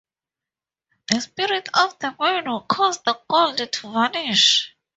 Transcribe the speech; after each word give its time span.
The 1.11 1.21
spirits 1.21 1.69
of 1.75 1.99
the 1.99 2.15
mine 2.17 2.51
would 2.51 2.67
cause 2.67 2.99
the 3.03 3.19
gold 3.29 3.57
to 3.57 3.91
vanish. 3.93 4.75